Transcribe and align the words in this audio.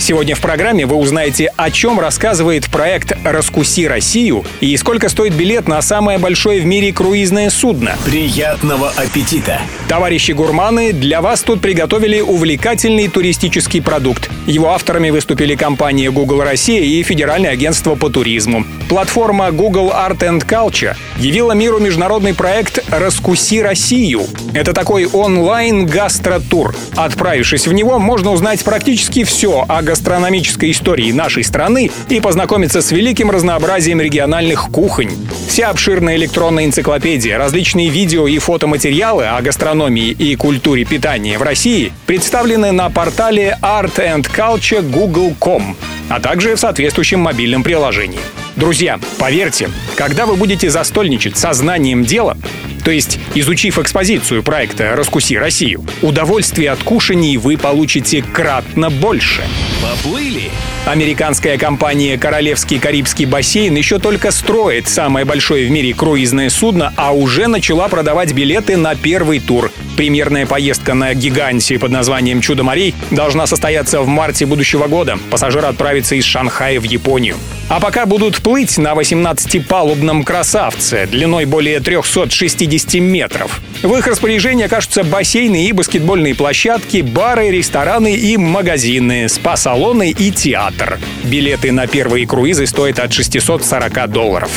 Сегодня 0.00 0.34
в 0.34 0.40
программе 0.40 0.86
вы 0.86 0.96
узнаете, 0.96 1.52
о 1.56 1.70
чем 1.70 2.00
рассказывает 2.00 2.70
проект 2.70 3.12
«Раскуси 3.22 3.86
Россию» 3.86 4.44
и 4.60 4.74
сколько 4.78 5.10
стоит 5.10 5.34
билет 5.34 5.68
на 5.68 5.82
самое 5.82 6.18
большое 6.18 6.62
в 6.62 6.64
мире 6.64 6.90
круизное 6.90 7.50
судно. 7.50 7.98
Приятного 8.06 8.88
аппетита! 8.96 9.60
Товарищи 9.88 10.32
гурманы, 10.32 10.94
для 10.94 11.20
вас 11.20 11.42
тут 11.42 11.60
приготовили 11.60 12.20
увлекательный 12.20 13.08
туристический 13.08 13.82
продукт. 13.82 14.30
Его 14.46 14.70
авторами 14.70 15.10
выступили 15.10 15.54
компания 15.54 16.10
Google 16.10 16.40
Россия 16.40 16.80
и 16.80 17.02
Федеральное 17.02 17.50
агентство 17.50 17.94
по 17.94 18.08
туризму. 18.08 18.64
Платформа 18.88 19.50
Google 19.52 19.90
Art 19.90 20.20
and 20.20 20.46
Culture 20.46 20.96
явила 21.18 21.52
миру 21.52 21.78
международный 21.78 22.34
проект 22.34 22.82
«Раскуси 22.90 23.60
Россию». 23.60 24.22
Это 24.54 24.72
такой 24.72 25.06
онлайн-гастротур. 25.06 26.74
Отправившись 26.96 27.66
в 27.66 27.72
него, 27.72 27.98
можно 27.98 28.32
узнать 28.32 28.64
практически 28.64 29.24
все 29.24 29.66
о 29.68 29.82
гастрономической 29.90 30.70
истории 30.70 31.10
нашей 31.10 31.42
страны 31.42 31.90
и 32.08 32.20
познакомиться 32.20 32.80
с 32.80 32.92
великим 32.92 33.28
разнообразием 33.28 34.00
региональных 34.00 34.70
кухонь. 34.70 35.10
Вся 35.48 35.68
обширная 35.68 36.14
электронная 36.14 36.66
энциклопедия, 36.66 37.36
различные 37.38 37.88
видео 37.88 38.28
и 38.28 38.38
фотоматериалы 38.38 39.24
о 39.24 39.42
гастрономии 39.42 40.10
и 40.10 40.36
культуре 40.36 40.84
питания 40.84 41.38
в 41.38 41.42
России 41.42 41.92
представлены 42.06 42.70
на 42.70 42.88
портале 42.88 43.58
Art 43.62 43.96
and 43.96 44.30
Culture 44.32 44.88
Google.com, 44.88 45.76
а 46.08 46.20
также 46.20 46.54
в 46.54 46.60
соответствующем 46.60 47.18
мобильном 47.18 47.64
приложении. 47.64 48.20
Друзья, 48.54 49.00
поверьте, 49.18 49.70
когда 49.96 50.24
вы 50.24 50.36
будете 50.36 50.70
застольничать 50.70 51.36
со 51.36 51.52
знанием 51.52 52.04
дела, 52.04 52.36
то 52.82 52.90
есть, 52.90 53.18
изучив 53.34 53.78
экспозицию 53.78 54.42
проекта 54.42 54.94
«Раскуси 54.96 55.34
Россию», 55.36 55.84
удовольствие 56.02 56.70
от 56.70 56.82
кушаний 56.82 57.36
вы 57.36 57.56
получите 57.56 58.22
кратно 58.22 58.90
больше. 58.90 59.42
Поплыли! 59.82 60.50
Американская 60.86 61.58
компания 61.58 62.16
«Королевский 62.18 62.78
Карибский 62.78 63.26
бассейн» 63.26 63.74
еще 63.76 63.98
только 63.98 64.30
строит 64.30 64.88
самое 64.88 65.24
большое 65.24 65.66
в 65.66 65.70
мире 65.70 65.94
круизное 65.94 66.50
судно, 66.50 66.92
а 66.96 67.12
уже 67.12 67.46
начала 67.46 67.88
продавать 67.88 68.32
билеты 68.32 68.76
на 68.76 68.94
первый 68.94 69.40
тур. 69.40 69.70
Премьерная 69.96 70.46
поездка 70.46 70.94
на 70.94 71.12
гиганте 71.14 71.78
под 71.78 71.90
названием 71.90 72.40
«Чудо 72.40 72.62
морей» 72.62 72.94
должна 73.10 73.46
состояться 73.46 74.00
в 74.00 74.08
марте 74.08 74.46
будущего 74.46 74.86
года. 74.86 75.18
Пассажир 75.30 75.64
отправится 75.64 76.14
из 76.14 76.24
Шанхая 76.24 76.80
в 76.80 76.84
Японию. 76.84 77.36
А 77.70 77.78
пока 77.78 78.04
будут 78.04 78.38
плыть 78.42 78.78
на 78.78 78.94
18-палубном 78.94 80.24
красавце 80.24 81.06
длиной 81.06 81.44
более 81.44 81.78
360 81.78 82.94
метров. 82.94 83.60
В 83.84 83.94
их 83.94 84.08
распоряжении 84.08 84.64
окажутся 84.64 85.04
бассейны 85.04 85.66
и 85.66 85.72
баскетбольные 85.72 86.34
площадки, 86.34 87.00
бары, 87.00 87.50
рестораны 87.50 88.16
и 88.16 88.36
магазины, 88.36 89.28
спа-салоны 89.28 90.10
и 90.10 90.32
театр. 90.32 90.98
Билеты 91.22 91.70
на 91.70 91.86
первые 91.86 92.26
круизы 92.26 92.66
стоят 92.66 92.98
от 92.98 93.12
640 93.12 94.10
долларов. 94.10 94.50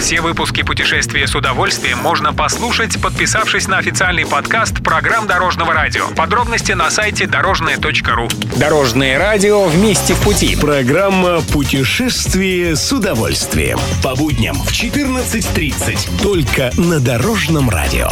Все 0.00 0.20
выпуски 0.20 0.62
«Путешествия 0.62 1.26
с 1.26 1.34
удовольствием» 1.34 1.98
можно 1.98 2.34
послушать, 2.34 3.00
подписавшись 3.00 3.68
на 3.68 3.78
официальный 3.78 4.26
подкаст 4.26 4.82
программ 4.82 5.26
Дорожного 5.26 5.72
радио. 5.72 6.08
Подробности 6.16 6.72
на 6.72 6.90
сайте 6.90 7.26
дорожное.ру. 7.26 8.28
Дорожное 8.56 9.18
радио 9.18 9.64
вместе 9.64 10.14
в 10.14 10.20
пути. 10.20 10.56
Программа 10.56 11.40
«Путешествие 12.24 12.74
с 12.74 12.90
удовольствием». 12.90 13.78
По 14.02 14.16
будням 14.16 14.56
в 14.56 14.70
14.30. 14.70 16.22
Только 16.22 16.72
на 16.80 16.98
Дорожном 16.98 17.68
радио. 17.68 18.08